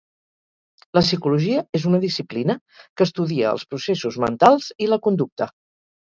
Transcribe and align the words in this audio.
La 0.97 1.01
psicologia 1.03 1.59
és 1.79 1.83
una 1.89 1.99
disciplina 2.05 2.55
que 3.01 3.05
estudia 3.09 3.51
els 3.57 3.65
processos 3.73 4.17
mentals 4.25 4.71
i 4.87 4.89
la 4.95 4.99
conducta. 5.09 5.49